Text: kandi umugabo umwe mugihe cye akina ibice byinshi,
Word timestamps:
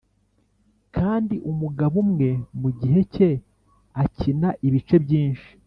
kandi 0.95 1.35
umugabo 1.51 1.95
umwe 2.05 2.29
mugihe 2.61 2.99
cye 3.13 3.29
akina 4.03 4.49
ibice 4.67 4.95
byinshi, 5.05 5.49